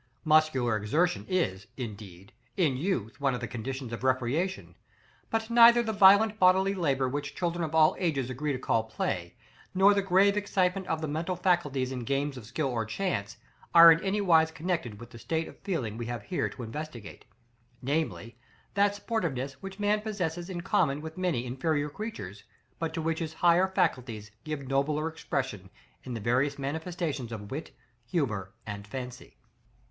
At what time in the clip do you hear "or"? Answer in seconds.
12.69-12.83